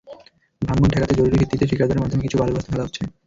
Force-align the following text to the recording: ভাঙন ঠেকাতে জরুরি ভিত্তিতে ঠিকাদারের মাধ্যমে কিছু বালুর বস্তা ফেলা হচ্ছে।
ভাঙন 0.61 0.87
ঠেকাতে 0.93 1.13
জরুরি 1.19 1.35
ভিত্তিতে 1.41 1.65
ঠিকাদারের 1.71 2.01
মাধ্যমে 2.01 2.23
কিছু 2.25 2.37
বালুর 2.37 2.55
বস্তা 2.55 2.71
ফেলা 2.71 2.85
হচ্ছে। 2.85 3.01